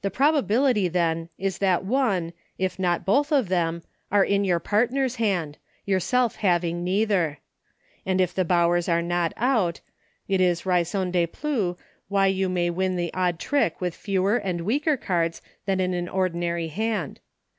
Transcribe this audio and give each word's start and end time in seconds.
The 0.00 0.10
probability 0.10 0.88
then 0.88 1.28
is 1.36 1.58
that 1.58 1.84
one, 1.84 2.32
if 2.56 2.78
not 2.78 3.04
both 3.04 3.30
of 3.30 3.50
them, 3.50 3.82
are 4.10 4.24
in 4.24 4.42
your 4.42 4.58
partner's 4.58 5.16
hand, 5.16 5.58
yourself 5.84 6.36
having 6.36 6.82
neither. 6.82 7.40
And 8.06 8.22
if 8.22 8.32
the 8.32 8.46
Bowers 8.46 8.88
are 8.88 9.02
not 9.02 9.34
out, 9.36 9.82
it 10.28 10.40
is 10.40 10.64
raison 10.64 11.10
de 11.10 11.26
plus 11.26 11.76
why 12.08 12.28
you 12.28 12.48
may 12.48 12.70
win 12.70 12.96
the 12.96 13.12
odd 13.12 13.38
trick 13.38 13.82
with 13.82 13.94
fewer 13.94 14.36
and 14.38 14.62
weaker 14.62 14.96
cards 14.96 15.42
than 15.66 15.78
in 15.78 15.92
an 15.92 16.08
ordinary 16.08 16.68
hand. 16.68 17.20